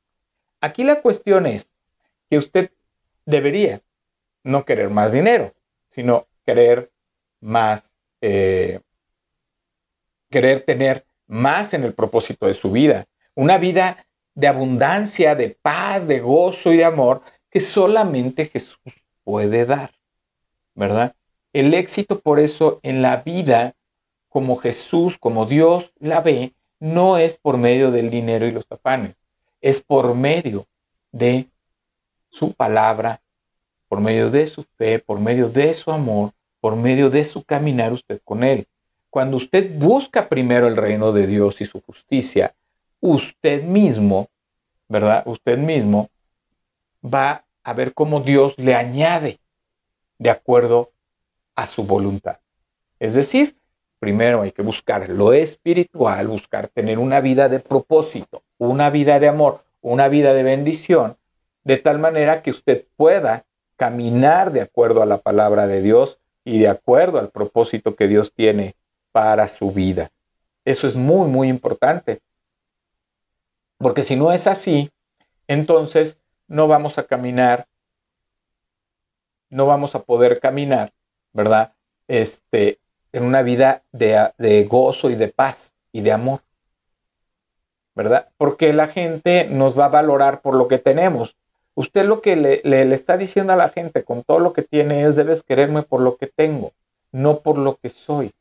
Aquí 0.61 0.85
la 0.85 1.01
cuestión 1.01 1.45
es 1.45 1.69
que 2.29 2.37
usted 2.37 2.71
debería 3.25 3.81
no 4.45 4.63
querer 4.63 4.89
más 4.89 5.11
dinero, 5.11 5.53
sino 5.89 6.25
querer 6.45 6.89
más, 7.41 7.93
eh, 8.21 8.79
querer 10.29 10.63
tener 10.63 11.05
más 11.27 11.73
en 11.73 11.83
el 11.83 11.93
propósito 11.93 12.47
de 12.47 12.53
su 12.53 12.71
vida. 12.71 13.07
Una 13.35 13.57
vida 13.57 14.05
de 14.35 14.47
abundancia, 14.47 15.35
de 15.35 15.57
paz, 15.61 16.07
de 16.07 16.21
gozo 16.21 16.71
y 16.71 16.77
de 16.77 16.85
amor 16.85 17.23
que 17.49 17.59
solamente 17.59 18.45
Jesús 18.45 18.93
puede 19.25 19.65
dar, 19.65 19.91
¿verdad? 20.75 21.13
El 21.51 21.73
éxito 21.73 22.21
por 22.21 22.39
eso 22.39 22.79
en 22.83 23.01
la 23.01 23.17
vida, 23.17 23.75
como 24.29 24.55
Jesús, 24.55 25.17
como 25.17 25.45
Dios 25.45 25.91
la 25.99 26.21
ve, 26.21 26.53
no 26.83 27.15
es 27.17 27.37
por 27.37 27.57
medio 27.57 27.91
del 27.91 28.09
dinero 28.09 28.45
y 28.45 28.51
los 28.51 28.69
afanes, 28.69 29.15
es 29.61 29.81
por 29.81 30.15
medio 30.15 30.67
de 31.13 31.47
su 32.29 32.51
palabra, 32.51 33.21
por 33.87 34.01
medio 34.01 34.29
de 34.29 34.47
su 34.47 34.65
fe, 34.77 34.99
por 34.99 35.17
medio 35.17 35.47
de 35.47 35.73
su 35.75 35.91
amor, 35.91 36.33
por 36.59 36.75
medio 36.75 37.09
de 37.09 37.23
su 37.23 37.41
caminar 37.45 37.93
usted 37.93 38.19
con 38.25 38.43
Él. 38.43 38.67
Cuando 39.09 39.37
usted 39.37 39.79
busca 39.79 40.27
primero 40.27 40.67
el 40.67 40.75
reino 40.75 41.13
de 41.13 41.25
Dios 41.25 41.61
y 41.61 41.65
su 41.65 41.79
justicia, 41.79 42.53
usted 42.99 43.63
mismo, 43.63 44.27
¿verdad? 44.89 45.23
Usted 45.25 45.57
mismo 45.57 46.09
va 47.01 47.45
a 47.63 47.71
ver 47.71 47.93
cómo 47.93 48.19
Dios 48.19 48.55
le 48.57 48.75
añade 48.75 49.39
de 50.17 50.29
acuerdo 50.29 50.91
a 51.55 51.65
su 51.65 51.85
voluntad. 51.85 52.39
Es 52.99 53.13
decir, 53.13 53.55
primero 54.03 54.41
hay 54.41 54.51
que 54.51 54.63
buscar 54.63 55.07
lo 55.07 55.31
espiritual, 55.31 56.27
buscar 56.27 56.67
tener 56.67 56.99
una 56.99 57.21
vida 57.21 57.47
de 57.47 57.61
propósito, 57.61 58.43
una 58.57 58.89
vida 58.89 59.17
de 59.17 59.29
amor, 59.29 59.63
una 59.79 60.09
vida 60.09 60.33
de 60.33 60.43
bendición, 60.43 61.15
de 61.63 61.77
tal 61.77 61.99
manera 61.99 62.41
que 62.41 62.51
usted 62.51 62.85
pueda 62.97 63.45
caminar 63.77 64.51
de 64.51 64.59
acuerdo 64.59 65.01
a 65.01 65.05
la 65.05 65.19
palabra 65.19 65.67
de 65.67 65.81
Dios 65.81 66.19
y 66.43 66.59
de 66.59 66.67
acuerdo 66.67 67.17
al 67.17 67.29
propósito 67.29 67.95
que 67.95 68.09
Dios 68.09 68.33
tiene 68.33 68.75
para 69.13 69.47
su 69.47 69.71
vida. 69.71 70.11
Eso 70.65 70.85
es 70.85 70.97
muy, 70.97 71.29
muy 71.29 71.47
importante. 71.47 72.19
Porque 73.77 74.03
si 74.03 74.17
no 74.17 74.33
es 74.33 74.47
así, 74.47 74.91
entonces 75.47 76.17
no 76.49 76.67
vamos 76.67 76.97
a 76.97 77.07
caminar, 77.07 77.67
no 79.49 79.65
vamos 79.65 79.95
a 79.95 80.03
poder 80.03 80.41
caminar, 80.41 80.91
¿verdad? 81.31 81.71
Este, 82.09 82.79
en 83.13 83.23
una 83.23 83.41
vida 83.41 83.83
de, 83.93 84.31
de 84.37 84.65
gozo 84.65 85.09
y 85.09 85.15
de 85.15 85.29
paz 85.29 85.73
y 85.93 86.01
de 86.01 86.11
amor. 86.11 86.41
¿verdad? 87.95 88.29
Porque 88.37 88.73
la 88.73 88.87
gente 88.87 89.45
nos 89.49 89.77
va 89.77 89.85
a 89.85 89.89
valorar 89.89 90.41
por 90.41 90.55
lo 90.55 90.67
que 90.67 90.79
tenemos. 90.79 91.35
Usted 91.75 92.05
lo 92.05 92.21
que 92.21 92.35
le, 92.35 92.61
le, 92.63 92.93
está 92.93 93.17
diciendo 93.17 93.53
a 93.53 93.57
la 93.57 93.69
gente 93.69 94.03
con 94.03 94.23
todo 94.23 94.39
lo 94.39 94.53
que 94.53 94.61
tiene 94.63 95.03
es, 95.03 95.15
debes 95.15 95.43
quererme 95.43 95.83
por 95.83 96.01
lo 96.01 96.17
que 96.17 96.27
tengo, 96.27 96.71
no 97.11 97.39
por 97.39 97.57
lo 97.57 97.77
que 97.77 97.89
soy. 97.89 98.31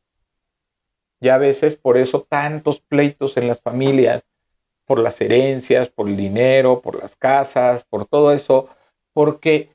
Y 1.20 1.28
a 1.28 1.38
veces 1.38 1.76
por 1.76 1.96
eso 1.96 2.26
tantos 2.28 2.80
pleitos 2.80 3.36
en 3.36 3.48
las 3.48 3.60
familias, 3.60 4.24
por 4.86 4.98
las 4.98 5.20
herencias, 5.20 5.88
por 5.88 6.08
el 6.08 6.16
dinero, 6.16 6.80
por 6.80 7.00
las 7.00 7.16
casas, 7.16 7.84
por 7.84 8.06
todo 8.06 8.32
eso, 8.32 8.68
porque 9.12 9.70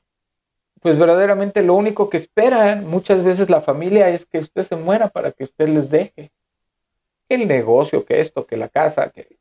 pues 0.80 0.98
verdaderamente 0.98 1.62
lo 1.62 1.74
único 1.74 2.08
que 2.10 2.16
esperan 2.16 2.86
muchas 2.86 3.24
veces 3.24 3.50
la 3.50 3.60
familia 3.60 4.08
es 4.08 4.26
que 4.26 4.38
usted 4.38 4.66
se 4.66 4.76
muera 4.76 5.08
para 5.08 5.32
que 5.32 5.44
usted 5.44 5.68
les 5.68 5.90
deje. 5.90 6.32
Que 7.28 7.34
el 7.34 7.48
negocio, 7.48 8.04
que 8.04 8.20
esto, 8.20 8.46
que 8.46 8.56
la 8.56 8.68
casa, 8.68 9.10
que 9.10 9.38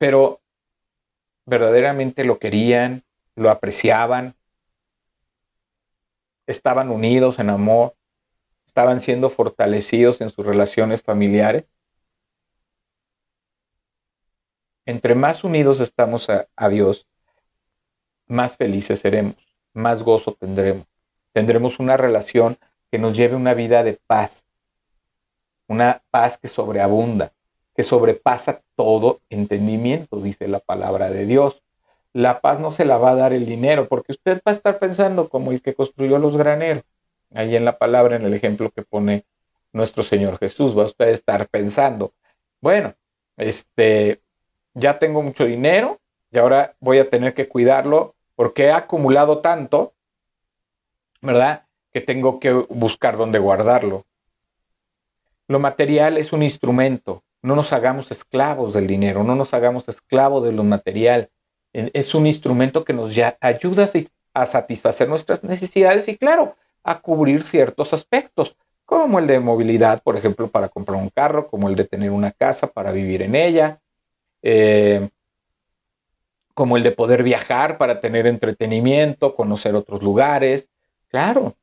pero 0.00 0.40
verdaderamente 1.44 2.24
lo 2.24 2.38
querían, 2.38 3.04
lo 3.34 3.50
apreciaban, 3.50 4.34
estaban 6.46 6.90
unidos 6.90 7.38
en 7.38 7.50
amor, 7.50 7.94
estaban 8.64 9.00
siendo 9.00 9.28
fortalecidos 9.28 10.22
en 10.22 10.30
sus 10.30 10.46
relaciones 10.46 11.02
familiares. 11.02 11.66
Entre 14.86 15.14
más 15.14 15.44
unidos 15.44 15.80
estamos 15.80 16.28
a, 16.30 16.68
Dios, 16.70 17.06
más 18.26 18.56
felices 18.56 19.00
seremos, 19.00 19.36
más 19.72 20.02
gozo 20.02 20.36
tendremos. 20.38 20.86
Tendremos 21.32 21.78
una 21.78 21.96
relación 21.96 22.58
que 22.90 22.98
nos 22.98 23.16
lleve 23.16 23.36
una 23.36 23.54
vida 23.54 23.82
de 23.82 23.98
paz, 24.06 24.44
una 25.68 26.02
paz 26.10 26.38
que 26.38 26.48
sobreabunda, 26.48 27.32
que 27.76 27.82
sobrepasa 27.82 28.62
todo 28.74 29.20
entendimiento, 29.30 30.20
dice 30.20 30.48
la 30.48 30.58
palabra 30.58 31.10
de 31.10 31.26
Dios. 31.26 31.62
La 32.12 32.40
paz 32.40 32.58
no 32.58 32.72
se 32.72 32.84
la 32.84 32.98
va 32.98 33.12
a 33.12 33.16
dar 33.16 33.32
el 33.32 33.46
dinero, 33.46 33.86
porque 33.86 34.12
usted 34.12 34.38
va 34.38 34.50
a 34.50 34.54
estar 34.54 34.78
pensando 34.80 35.28
como 35.28 35.52
el 35.52 35.62
que 35.62 35.74
construyó 35.74 36.18
los 36.18 36.36
graneros. 36.36 36.82
Ahí 37.32 37.54
en 37.54 37.64
la 37.64 37.78
palabra, 37.78 38.16
en 38.16 38.24
el 38.24 38.34
ejemplo 38.34 38.70
que 38.70 38.82
pone 38.82 39.24
nuestro 39.72 40.02
Señor 40.02 40.38
Jesús, 40.38 40.76
va 40.76 40.82
a 40.82 40.86
usted 40.86 41.10
estar 41.10 41.48
pensando, 41.48 42.12
bueno, 42.60 42.94
este, 43.36 44.20
ya 44.74 44.98
tengo 44.98 45.22
mucho 45.22 45.44
dinero 45.44 46.00
y 46.30 46.38
ahora 46.38 46.74
voy 46.80 46.98
a 46.98 47.08
tener 47.08 47.34
que 47.34 47.48
cuidarlo 47.48 48.14
porque 48.40 48.62
he 48.62 48.72
acumulado 48.72 49.40
tanto, 49.40 49.92
¿verdad? 51.20 51.66
Que 51.92 52.00
tengo 52.00 52.40
que 52.40 52.50
buscar 52.52 53.18
dónde 53.18 53.38
guardarlo. 53.38 54.06
Lo 55.46 55.58
material 55.58 56.16
es 56.16 56.32
un 56.32 56.42
instrumento, 56.42 57.22
no 57.42 57.54
nos 57.54 57.74
hagamos 57.74 58.10
esclavos 58.10 58.72
del 58.72 58.86
dinero, 58.86 59.24
no 59.24 59.34
nos 59.34 59.52
hagamos 59.52 59.90
esclavos 59.90 60.42
de 60.42 60.52
lo 60.52 60.64
material. 60.64 61.28
Es 61.74 62.14
un 62.14 62.26
instrumento 62.26 62.82
que 62.82 62.94
nos 62.94 63.14
ayuda 63.42 63.90
a 64.32 64.46
satisfacer 64.46 65.06
nuestras 65.06 65.44
necesidades 65.44 66.08
y 66.08 66.16
claro, 66.16 66.56
a 66.82 67.02
cubrir 67.02 67.44
ciertos 67.44 67.92
aspectos, 67.92 68.56
como 68.86 69.18
el 69.18 69.26
de 69.26 69.38
movilidad, 69.38 70.02
por 70.02 70.16
ejemplo, 70.16 70.48
para 70.48 70.70
comprar 70.70 70.98
un 70.98 71.10
carro, 71.10 71.46
como 71.46 71.68
el 71.68 71.76
de 71.76 71.84
tener 71.84 72.10
una 72.10 72.32
casa 72.32 72.68
para 72.68 72.90
vivir 72.90 73.20
en 73.20 73.34
ella, 73.34 73.82
eh, 74.40 75.10
como 76.60 76.76
el 76.76 76.82
de 76.82 76.92
poder 76.92 77.22
viajar 77.22 77.78
para 77.78 78.00
tener 78.02 78.26
entretenimiento, 78.26 79.34
conocer 79.34 79.74
otros 79.74 80.02
lugares. 80.02 80.68
Claro, 81.08 81.56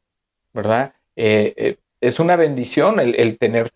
¿verdad? 0.54 0.94
Eh, 1.16 1.54
eh, 1.56 1.78
es 2.02 2.20
una 2.20 2.36
bendición 2.36 3.00
el 3.00 3.38
tener 3.38 3.72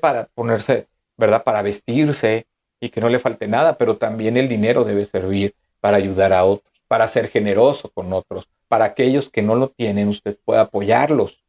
para 0.00 0.26
ponerse 0.34 0.88
¿verdad? 1.16 1.44
Para 1.44 1.62
vestirse 1.62 2.46
y 2.80 2.90
que 2.90 3.00
no 3.00 3.08
le 3.08 3.18
falte 3.18 3.48
nada, 3.48 3.78
pero 3.78 3.96
también 3.96 4.36
el 4.36 4.48
dinero 4.48 4.84
debe 4.84 5.04
servir 5.04 5.54
para 5.80 5.96
ayudar 5.96 6.32
a 6.32 6.44
otros, 6.44 6.72
para 6.88 7.08
ser 7.08 7.28
generoso 7.28 7.90
con 7.90 8.12
otros, 8.12 8.48
para 8.68 8.84
aquellos 8.84 9.30
que 9.30 9.42
no 9.42 9.54
lo 9.54 9.68
tienen, 9.70 10.08
usted 10.08 10.36
puede 10.44 10.60
apoyarlos, 10.60 11.42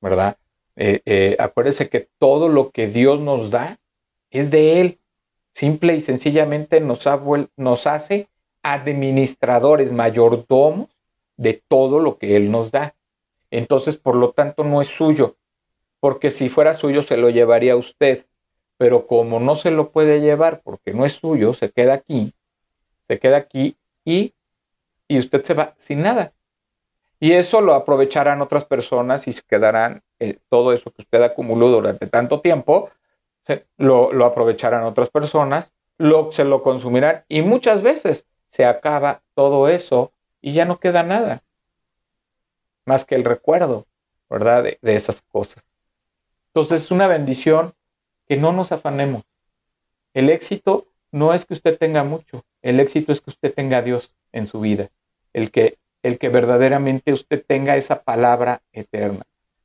¿verdad? 0.00 0.36
Eh, 0.76 1.00
eh, 1.04 1.36
acuérdese 1.38 1.88
que 1.88 2.08
todo 2.18 2.48
lo 2.48 2.70
que 2.70 2.88
Dios 2.88 3.20
nos 3.20 3.50
da 3.50 3.78
es 4.30 4.50
de 4.50 4.80
Él. 4.80 4.98
Simple 5.52 5.96
y 5.96 6.00
sencillamente 6.00 6.80
nos, 6.80 7.08
nos 7.56 7.86
hace 7.86 8.28
administradores, 8.62 9.92
mayordomos 9.92 10.88
de 11.36 11.62
todo 11.68 11.98
lo 11.98 12.18
que 12.18 12.36
Él 12.36 12.50
nos 12.50 12.70
da. 12.70 12.94
Entonces, 13.50 13.96
por 13.96 14.14
lo 14.14 14.32
tanto, 14.32 14.64
no 14.64 14.80
es 14.80 14.88
suyo, 14.88 15.36
porque 15.98 16.30
si 16.30 16.48
fuera 16.48 16.74
suyo 16.74 17.02
se 17.02 17.16
lo 17.16 17.30
llevaría 17.30 17.72
a 17.72 17.76
usted 17.76 18.26
pero 18.80 19.06
como 19.06 19.40
no 19.40 19.56
se 19.56 19.70
lo 19.70 19.90
puede 19.90 20.22
llevar 20.22 20.62
porque 20.64 20.94
no 20.94 21.04
es 21.04 21.12
suyo, 21.12 21.52
se 21.52 21.70
queda 21.70 21.92
aquí, 21.92 22.32
se 23.06 23.18
queda 23.18 23.36
aquí 23.36 23.76
y, 24.06 24.32
y 25.06 25.18
usted 25.18 25.44
se 25.44 25.52
va 25.52 25.74
sin 25.76 26.00
nada. 26.00 26.32
Y 27.20 27.32
eso 27.32 27.60
lo 27.60 27.74
aprovecharán 27.74 28.40
otras 28.40 28.64
personas 28.64 29.28
y 29.28 29.34
se 29.34 29.42
quedarán 29.42 30.02
eh, 30.18 30.38
todo 30.48 30.72
eso 30.72 30.90
que 30.92 31.02
usted 31.02 31.20
acumuló 31.20 31.68
durante 31.68 32.06
tanto 32.06 32.40
tiempo, 32.40 32.88
lo, 33.76 34.24
aprovecharán 34.24 34.84
otras 34.84 35.10
personas, 35.10 35.72
lo, 35.98 36.32
se 36.32 36.44
lo 36.44 36.62
consumirán 36.62 37.24
y 37.28 37.42
muchas 37.42 37.82
veces 37.82 38.26
se 38.46 38.64
acaba 38.64 39.22
todo 39.34 39.68
eso 39.68 40.12
y 40.40 40.52
ya 40.52 40.64
no 40.64 40.78
queda 40.78 41.02
nada 41.02 41.42
más 42.86 43.04
que 43.04 43.14
el 43.14 43.24
recuerdo 43.24 43.86
¿verdad? 44.30 44.62
De, 44.62 44.78
de 44.80 44.96
esas 44.96 45.20
cosas. 45.22 45.62
Entonces 46.54 46.84
es 46.84 46.90
una 46.90 47.08
bendición 47.08 47.74
que 48.28 48.36
no 48.36 48.52
nos 48.52 48.72
afanemos. 48.72 49.22
El 50.14 50.30
éxito 50.30 50.86
no 51.10 51.34
es 51.34 51.44
que 51.44 51.54
usted 51.54 51.76
tenga 51.76 52.04
mucho, 52.04 52.44
el 52.62 52.78
éxito 52.78 53.12
es 53.12 53.20
que 53.20 53.30
usted 53.30 53.52
tenga 53.52 53.78
a 53.78 53.82
Dios 53.82 54.14
en 54.32 54.46
su 54.46 54.60
vida, 54.60 54.88
el 55.32 55.50
que, 55.50 55.78
el 56.02 56.18
que 56.18 56.28
verdaderamente 56.28 57.12
usted 57.12 57.44
tenga 57.44 57.76
esa 57.76 58.02
palabra 58.02 58.62
eterna, 58.72 59.24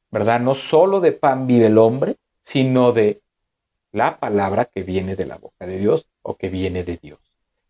¿verdad? 0.10 0.40
No 0.40 0.56
solo 0.56 1.00
de 1.00 1.12
pan 1.12 1.46
vive 1.46 1.68
el 1.68 1.78
hombre, 1.78 2.18
sino 2.42 2.92
de 2.92 3.22
la 3.96 4.20
palabra 4.20 4.66
que 4.66 4.84
viene 4.84 5.16
de 5.16 5.26
la 5.26 5.38
boca 5.38 5.66
de 5.66 5.80
Dios 5.80 6.06
o 6.22 6.36
que 6.36 6.50
viene 6.50 6.84
de 6.84 6.98
Dios. 6.98 7.20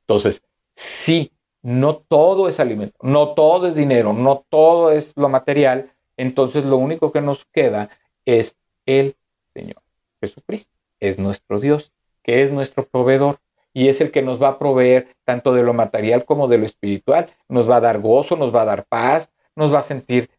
Entonces, 0.02 0.42
sí, 0.74 1.32
no 1.62 1.98
todo 1.98 2.50
es 2.50 2.60
alimento, 2.60 2.98
no 3.02 3.36
todo 3.36 3.68
es 3.68 3.76
dinero, 3.76 4.12
no 4.12 4.44
todo 4.50 4.92
es 4.92 5.14
lo 5.16 5.30
material, 5.30 5.92
entonces 6.18 6.66
lo 6.66 6.78
único 6.78 7.12
que 7.12 7.22
nos 7.22 7.46
queda 7.54 7.90
es 8.26 8.56
el 8.88 9.16
Señor. 9.54 9.82
Jesucristo 10.20 10.72
es 11.00 11.20
nuestro 11.20 11.60
Dios, 11.60 11.92
que 12.24 12.42
es 12.42 12.52
nuestro 12.52 12.88
proveedor 12.88 13.38
y 13.72 13.90
es 13.90 14.02
el 14.02 14.10
que 14.10 14.24
nos 14.24 14.42
va 14.42 14.48
a 14.48 14.60
proveer 14.60 15.16
tanto 15.26 15.54
de 15.54 15.62
lo 15.62 15.74
material 15.74 16.26
como 16.26 16.48
de 16.48 16.58
lo 16.58 16.66
espiritual. 16.66 17.30
Nos 17.48 17.70
va 17.70 17.76
a 17.76 17.82
dar 17.82 18.00
gozo, 18.00 18.36
nos 18.36 18.54
va 18.54 18.64
a 18.64 18.66
dar 18.66 18.86
paz, 18.86 19.30
nos 19.56 19.72
va 19.72 19.80
a 19.80 19.84
sentir, 19.84 20.32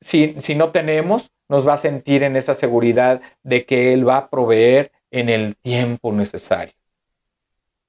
si, 0.00 0.34
si 0.40 0.56
no 0.56 0.72
tenemos, 0.72 1.30
nos 1.48 1.66
va 1.66 1.74
a 1.74 1.78
sentir 1.78 2.24
en 2.24 2.34
esa 2.34 2.54
seguridad 2.54 3.20
de 3.44 3.66
que 3.66 3.92
Él 3.92 4.08
va 4.08 4.16
a 4.16 4.30
proveer 4.30 4.90
en 5.10 5.28
el 5.28 5.56
tiempo 5.56 6.12
necesario. 6.12 6.74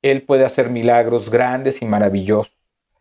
Él 0.01 0.23
puede 0.23 0.45
hacer 0.45 0.69
milagros 0.69 1.29
grandes 1.29 1.81
y 1.81 1.85
maravillosos. 1.85 2.53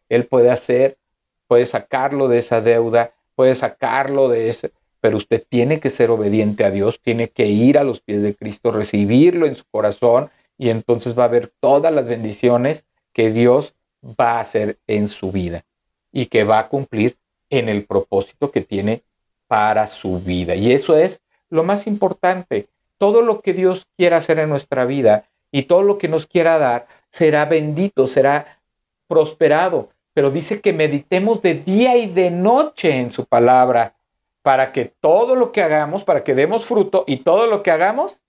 Él 0.08 0.26
puede 0.26 0.50
hacer, 0.50 0.98
puede 1.46 1.66
sacarlo 1.66 2.28
de 2.28 2.38
esa 2.38 2.60
deuda, 2.60 3.12
puede 3.34 3.54
sacarlo 3.54 4.28
de 4.28 4.48
ese, 4.48 4.72
pero 5.00 5.16
usted 5.16 5.44
tiene 5.48 5.80
que 5.80 5.90
ser 5.90 6.10
obediente 6.10 6.64
a 6.64 6.70
Dios, 6.70 7.00
tiene 7.00 7.28
que 7.28 7.46
ir 7.46 7.78
a 7.78 7.84
los 7.84 8.00
pies 8.00 8.22
de 8.22 8.34
Cristo, 8.34 8.72
recibirlo 8.72 9.46
en 9.46 9.54
su 9.54 9.64
corazón 9.70 10.30
y 10.56 10.70
entonces 10.70 11.16
va 11.16 11.24
a 11.24 11.28
ver 11.28 11.52
todas 11.60 11.92
las 11.94 12.08
bendiciones 12.08 12.84
que 13.12 13.30
Dios 13.30 13.74
va 14.04 14.32
a 14.32 14.40
hacer 14.40 14.78
en 14.86 15.08
su 15.08 15.30
vida 15.30 15.64
y 16.12 16.26
que 16.26 16.44
va 16.44 16.58
a 16.58 16.68
cumplir 16.68 17.16
en 17.50 17.68
el 17.68 17.84
propósito 17.84 18.50
que 18.50 18.62
tiene 18.62 19.02
para 19.46 19.86
su 19.86 20.20
vida. 20.20 20.54
Y 20.54 20.72
eso 20.72 20.96
es 20.96 21.22
lo 21.48 21.62
más 21.62 21.86
importante. 21.86 22.68
Todo 22.98 23.22
lo 23.22 23.40
que 23.40 23.52
Dios 23.52 23.86
quiera 23.96 24.18
hacer 24.18 24.38
en 24.38 24.48
nuestra 24.50 24.84
vida 24.84 25.24
y 25.50 25.62
todo 25.62 25.82
lo 25.82 25.98
que 25.98 26.08
nos 26.08 26.26
quiera 26.26 26.58
dar 26.58 26.86
será 27.08 27.44
bendito, 27.46 28.06
será 28.06 28.60
prosperado. 29.06 29.90
Pero 30.12 30.30
dice 30.30 30.60
que 30.60 30.72
meditemos 30.72 31.40
de 31.42 31.54
día 31.54 31.96
y 31.96 32.06
de 32.08 32.30
noche 32.30 32.92
en 32.92 33.10
su 33.10 33.24
palabra 33.24 33.94
para 34.42 34.72
que 34.72 34.86
todo 34.86 35.36
lo 35.36 35.52
que 35.52 35.62
hagamos, 35.62 36.04
para 36.04 36.24
que 36.24 36.34
demos 36.34 36.64
fruto 36.64 37.04
y 37.06 37.18
todo 37.18 37.46
lo 37.46 37.62
que 37.62 37.70
hagamos 37.70 38.20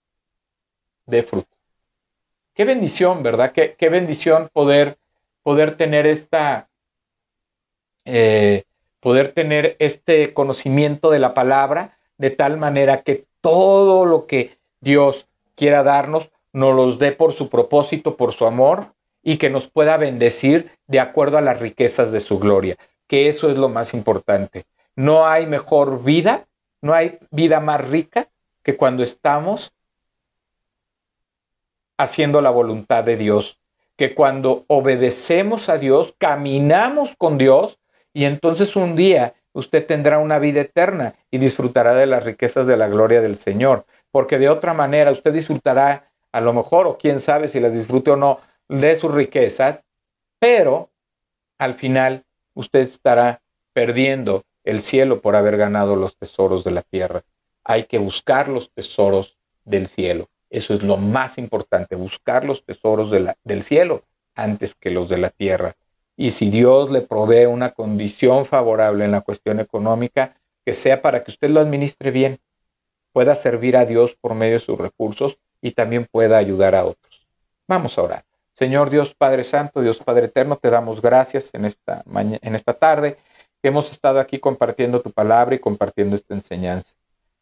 dé 1.05 1.23
fruto. 1.23 1.57
Qué 2.53 2.65
bendición, 2.65 3.23
¿verdad? 3.23 3.51
Qué, 3.51 3.75
qué 3.77 3.89
bendición 3.89 4.49
poder, 4.53 4.97
poder 5.43 5.77
tener 5.77 6.05
esta, 6.05 6.69
eh, 8.05 8.63
poder 8.99 9.31
tener 9.33 9.75
este 9.79 10.33
conocimiento 10.33 11.09
de 11.09 11.19
la 11.19 11.33
palabra 11.33 11.97
de 12.17 12.31
tal 12.31 12.57
manera 12.57 13.01
que 13.01 13.25
todo 13.41 14.05
lo 14.05 14.27
que 14.27 14.58
Dios 14.81 15.27
quiera 15.55 15.83
darnos 15.83 16.29
nos 16.53 16.75
los 16.75 16.99
dé 16.99 17.11
por 17.11 17.33
su 17.33 17.49
propósito, 17.49 18.17
por 18.17 18.33
su 18.33 18.45
amor 18.45 18.93
y 19.21 19.37
que 19.37 19.49
nos 19.49 19.67
pueda 19.67 19.97
bendecir 19.97 20.71
de 20.87 20.99
acuerdo 20.99 21.37
a 21.37 21.41
las 21.41 21.59
riquezas 21.59 22.11
de 22.11 22.19
su 22.19 22.39
gloria, 22.39 22.77
que 23.07 23.27
eso 23.27 23.49
es 23.49 23.57
lo 23.57 23.69
más 23.69 23.93
importante. 23.93 24.65
No 24.95 25.27
hay 25.27 25.45
mejor 25.45 26.03
vida, 26.03 26.47
no 26.81 26.93
hay 26.93 27.19
vida 27.31 27.59
más 27.59 27.87
rica 27.87 28.29
que 28.63 28.77
cuando 28.77 29.03
estamos 29.03 29.73
haciendo 31.97 32.41
la 32.41 32.49
voluntad 32.49 33.03
de 33.03 33.17
Dios, 33.17 33.59
que 33.97 34.15
cuando 34.15 34.63
obedecemos 34.67 35.67
a 35.67 35.77
Dios, 35.77 36.15
caminamos 36.17 37.15
con 37.17 37.37
Dios 37.37 37.77
y 38.13 38.23
entonces 38.23 38.75
un 38.75 38.95
día 38.95 39.33
usted 39.51 39.85
tendrá 39.85 40.19
una 40.19 40.39
vida 40.39 40.61
eterna 40.61 41.15
y 41.29 41.37
disfrutará 41.37 41.93
de 41.93 42.05
las 42.05 42.23
riquezas 42.23 42.65
de 42.67 42.77
la 42.77 42.87
gloria 42.87 43.19
del 43.21 43.35
Señor, 43.35 43.85
porque 44.11 44.37
de 44.37 44.49
otra 44.49 44.73
manera 44.73 45.11
usted 45.11 45.33
disfrutará 45.33 46.11
a 46.31 46.41
lo 46.41 46.53
mejor, 46.53 46.87
o 46.87 46.97
quién 46.97 47.19
sabe 47.19 47.47
si 47.47 47.59
las 47.59 47.73
disfrute 47.73 48.11
o 48.11 48.15
no, 48.15 48.39
de 48.67 48.99
sus 48.99 49.13
riquezas, 49.13 49.83
pero 50.39 50.89
al 51.57 51.73
final 51.73 52.23
usted 52.53 52.81
estará 52.81 53.41
perdiendo 53.73 54.43
el 54.63 54.81
cielo 54.81 55.21
por 55.21 55.35
haber 55.35 55.57
ganado 55.57 55.95
los 55.95 56.17
tesoros 56.17 56.63
de 56.63 56.71
la 56.71 56.81
tierra. 56.81 57.23
Hay 57.63 57.85
que 57.85 57.97
buscar 57.97 58.47
los 58.47 58.71
tesoros 58.71 59.37
del 59.65 59.87
cielo. 59.87 60.27
Eso 60.49 60.73
es 60.73 60.83
lo 60.83 60.97
más 60.97 61.37
importante, 61.37 61.95
buscar 61.95 62.45
los 62.45 62.63
tesoros 62.63 63.11
del 63.11 63.63
cielo 63.63 64.03
antes 64.35 64.75
que 64.75 64.89
los 64.89 65.09
de 65.09 65.17
la 65.17 65.29
tierra. 65.29 65.75
Y 66.15 66.31
si 66.31 66.49
Dios 66.49 66.91
le 66.91 67.01
provee 67.01 67.45
una 67.45 67.71
condición 67.71 68.45
favorable 68.45 69.05
en 69.05 69.11
la 69.11 69.21
cuestión 69.21 69.59
económica, 69.59 70.35
que 70.65 70.73
sea 70.73 71.01
para 71.01 71.23
que 71.23 71.31
usted 71.31 71.49
lo 71.49 71.59
administre 71.59 72.11
bien, 72.11 72.39
pueda 73.19 73.35
servir 73.35 73.75
a 73.75 73.85
Dios 73.85 74.15
por 74.21 74.33
medio 74.33 74.53
de 74.53 74.59
sus 74.59 74.77
recursos 74.77 75.39
y 75.61 75.71
también 75.71 76.07
pueda 76.09 76.37
ayudar 76.37 76.73
a 76.73 76.85
otros. 76.85 77.27
Vamos 77.67 77.97
a 77.97 78.01
orar. 78.01 78.23
Señor 78.53 78.89
Dios 78.89 79.13
Padre 79.13 79.43
Santo, 79.43 79.81
Dios 79.81 79.99
Padre 79.99 80.27
Eterno, 80.27 80.55
te 80.55 80.69
damos 80.69 81.01
gracias 81.01 81.49
en 81.51 81.65
esta, 81.65 82.01
en 82.15 82.55
esta 82.55 82.75
tarde 82.75 83.17
que 83.61 83.67
hemos 83.67 83.91
estado 83.91 84.21
aquí 84.21 84.39
compartiendo 84.39 85.01
tu 85.01 85.11
palabra 85.11 85.53
y 85.53 85.59
compartiendo 85.59 86.15
esta 86.15 86.33
enseñanza. 86.33 86.93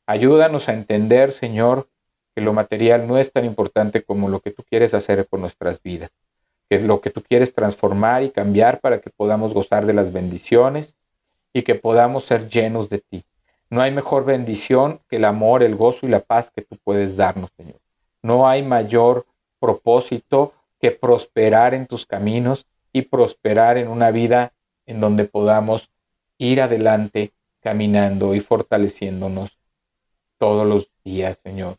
Ayúdanos 0.07 0.67
a 0.67 0.73
entender, 0.73 1.31
Señor, 1.31 1.87
que 2.33 2.41
lo 2.41 2.53
material 2.53 3.07
no 3.07 3.19
es 3.19 3.31
tan 3.31 3.45
importante 3.45 4.01
como 4.01 4.29
lo 4.29 4.39
que 4.39 4.49
tú 4.49 4.63
quieres 4.67 4.95
hacer 4.95 5.27
con 5.27 5.41
nuestras 5.41 5.79
vidas, 5.83 6.09
que 6.71 6.77
es 6.77 6.83
lo 6.85 7.01
que 7.01 7.11
tú 7.11 7.21
quieres 7.21 7.53
transformar 7.53 8.23
y 8.23 8.31
cambiar 8.31 8.79
para 8.79 8.99
que 8.99 9.11
podamos 9.11 9.53
gozar 9.53 9.85
de 9.85 9.93
las 9.93 10.11
bendiciones 10.11 10.95
y 11.53 11.61
que 11.61 11.75
podamos 11.75 12.25
ser 12.25 12.49
llenos 12.49 12.89
de 12.89 12.97
ti. 12.97 13.23
No 13.69 13.81
hay 13.81 13.91
mejor 13.91 14.25
bendición 14.25 15.01
que 15.09 15.17
el 15.17 15.25
amor, 15.25 15.63
el 15.63 15.75
gozo 15.75 16.05
y 16.05 16.09
la 16.09 16.21
paz 16.21 16.51
que 16.55 16.61
tú 16.61 16.77
puedes 16.83 17.15
darnos, 17.17 17.49
Señor. 17.57 17.79
No 18.21 18.47
hay 18.47 18.63
mayor 18.63 19.25
propósito 19.59 20.53
que 20.79 20.91
prosperar 20.91 21.73
en 21.73 21.87
tus 21.87 22.05
caminos 22.05 22.65
y 22.93 23.03
prosperar 23.03 23.77
en 23.77 23.87
una 23.87 24.11
vida 24.11 24.53
en 24.85 25.01
donde 25.01 25.25
podamos 25.25 25.89
ir 26.37 26.61
adelante 26.61 27.33
caminando 27.61 28.35
y 28.35 28.39
fortaleciéndonos 28.39 29.57
todos 30.37 30.65
los 30.65 30.89
días, 31.03 31.39
Señor 31.43 31.77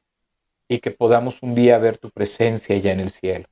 y 0.69 0.79
que 0.81 0.91
podamos 0.91 1.43
un 1.43 1.55
día 1.55 1.79
ver 1.79 1.97
tu 1.97 2.11
presencia 2.11 2.77
ya 2.77 2.93
en 2.93 3.01
el 3.01 3.11
cielo. 3.11 3.47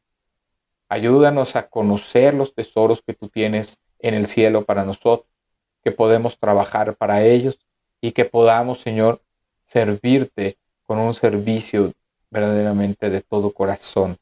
Ayúdanos 0.88 1.57
a 1.57 1.68
conocer 1.68 2.35
los 2.35 2.55
tesoros 2.55 3.03
que 3.05 3.14
tú 3.14 3.29
tienes 3.29 3.79
en 3.99 4.14
el 4.14 4.27
cielo 4.27 4.64
para 4.64 4.85
nosotros, 4.85 5.27
que 5.83 5.90
podemos 5.90 6.38
trabajar 6.38 6.94
para 6.96 7.25
ellos 7.25 7.59
y 8.00 8.12
que 8.12 8.24
podamos, 8.24 8.80
Señor, 8.80 9.22
servirte 9.64 10.59
con 10.85 10.98
un 10.98 11.14
servicio 11.14 11.92
verdaderamente 12.30 13.11
de 13.11 13.20
todo 13.20 13.52
corazón, 13.52 14.16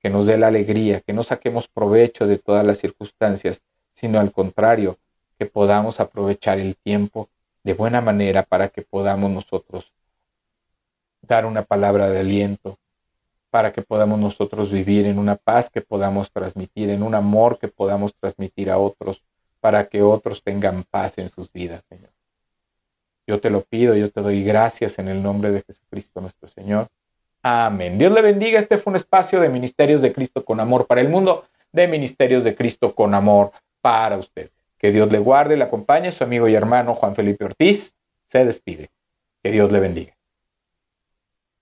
que 0.00 0.10
nos 0.10 0.26
dé 0.26 0.38
la 0.38 0.48
alegría, 0.48 1.00
que 1.00 1.12
no 1.12 1.22
saquemos 1.22 1.68
provecho 1.68 2.26
de 2.26 2.38
todas 2.38 2.64
las 2.64 2.78
circunstancias, 2.78 3.60
sino 3.92 4.20
al 4.20 4.32
contrario, 4.32 4.98
que 5.38 5.46
podamos 5.46 6.00
aprovechar 6.00 6.58
el 6.58 6.76
tiempo 6.76 7.28
de 7.62 7.74
buena 7.74 8.00
manera 8.00 8.42
para 8.42 8.68
que 8.68 8.82
podamos 8.82 9.30
nosotros 9.30 9.90
dar 11.22 11.46
una 11.46 11.62
palabra 11.62 12.10
de 12.10 12.20
aliento 12.20 12.78
para 13.54 13.72
que 13.72 13.82
podamos 13.82 14.18
nosotros 14.18 14.72
vivir 14.72 15.06
en 15.06 15.16
una 15.16 15.36
paz 15.36 15.70
que 15.70 15.80
podamos 15.80 16.28
transmitir, 16.32 16.90
en 16.90 17.04
un 17.04 17.14
amor 17.14 17.56
que 17.56 17.68
podamos 17.68 18.12
transmitir 18.18 18.68
a 18.68 18.78
otros, 18.78 19.22
para 19.60 19.88
que 19.88 20.02
otros 20.02 20.42
tengan 20.42 20.82
paz 20.82 21.18
en 21.18 21.28
sus 21.30 21.52
vidas, 21.52 21.84
Señor. 21.88 22.13
Yo 23.26 23.40
te 23.40 23.50
lo 23.50 23.62
pido, 23.62 23.94
yo 23.94 24.10
te 24.10 24.20
doy 24.20 24.44
gracias 24.44 24.98
en 24.98 25.08
el 25.08 25.22
nombre 25.22 25.50
de 25.50 25.62
Jesucristo 25.62 26.20
nuestro 26.20 26.48
Señor. 26.48 26.88
Amén. 27.42 27.98
Dios 27.98 28.12
le 28.12 28.22
bendiga. 28.22 28.58
Este 28.58 28.78
fue 28.78 28.90
un 28.90 28.96
espacio 28.96 29.40
de 29.40 29.48
Ministerios 29.48 30.02
de 30.02 30.12
Cristo 30.12 30.44
con 30.44 30.60
amor 30.60 30.86
para 30.86 31.00
el 31.00 31.08
mundo, 31.08 31.44
de 31.72 31.88
Ministerios 31.88 32.44
de 32.44 32.54
Cristo 32.54 32.94
con 32.94 33.14
amor 33.14 33.52
para 33.80 34.16
usted. 34.18 34.50
Que 34.78 34.92
Dios 34.92 35.10
le 35.10 35.18
guarde, 35.18 35.56
le 35.56 35.64
acompañe. 35.64 36.12
Su 36.12 36.24
amigo 36.24 36.48
y 36.48 36.54
hermano 36.54 36.94
Juan 36.94 37.14
Felipe 37.14 37.44
Ortiz 37.44 37.94
se 38.26 38.44
despide. 38.44 38.90
Que 39.42 39.50
Dios 39.50 39.70
le 39.70 39.80
bendiga. 39.80 40.13